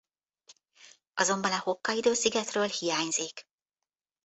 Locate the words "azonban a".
1.13-1.59